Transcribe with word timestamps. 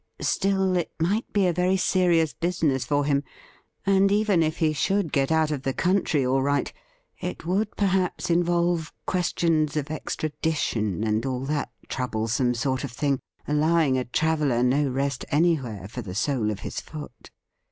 Still, 0.21 0.75
it 0.77 0.89
might 0.99 1.31
be 1.31 1.45
a 1.45 1.53
very 1.53 1.77
serious 1.77 2.33
business 2.33 2.85
for 2.85 3.05
him, 3.05 3.23
and 3.85 4.11
even 4.11 4.41
if 4.41 4.57
he 4.57 4.73
should 4.73 5.11
get 5.13 5.31
out 5.31 5.51
of 5.51 5.61
the 5.61 5.75
country 5.75 6.25
all 6.25 6.41
right, 6.41 6.73
it 7.19 7.45
would 7.45 7.77
perhaps 7.77 8.31
involve 8.31 8.91
questions 9.05 9.77
of 9.77 9.91
extradition 9.91 11.03
and 11.03 11.23
all 11.23 11.41
that 11.41 11.69
troublesome 11.87 12.55
sort 12.55 12.83
of 12.83 12.91
thing, 12.91 13.19
allowing 13.47 13.95
a 13.95 14.03
traveller 14.03 14.63
no 14.63 14.89
rest 14.89 15.23
any 15.29 15.57
where 15.57 15.87
for 15.87 16.01
the 16.01 16.15
sole 16.15 16.49
of 16.49 16.61
his 16.61 16.81
foot. 16.81 17.29